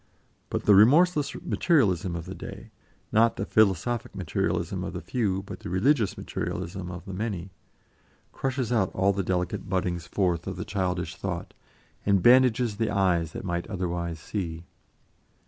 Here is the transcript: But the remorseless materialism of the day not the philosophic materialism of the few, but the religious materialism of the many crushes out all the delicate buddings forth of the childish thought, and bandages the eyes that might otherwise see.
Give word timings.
But 0.49 0.63
the 0.63 0.73
remorseless 0.73 1.35
materialism 1.43 2.15
of 2.15 2.25
the 2.25 2.33
day 2.33 2.71
not 3.11 3.35
the 3.35 3.45
philosophic 3.45 4.15
materialism 4.15 4.83
of 4.83 4.93
the 4.93 4.99
few, 5.01 5.43
but 5.43 5.59
the 5.59 5.69
religious 5.69 6.17
materialism 6.17 6.89
of 6.89 7.05
the 7.05 7.13
many 7.13 7.51
crushes 8.31 8.71
out 8.71 8.89
all 8.95 9.13
the 9.13 9.21
delicate 9.21 9.69
buddings 9.69 10.07
forth 10.07 10.47
of 10.47 10.55
the 10.55 10.65
childish 10.65 11.15
thought, 11.17 11.53
and 12.03 12.23
bandages 12.23 12.77
the 12.77 12.89
eyes 12.89 13.33
that 13.33 13.45
might 13.45 13.67
otherwise 13.67 14.19
see. 14.19 14.65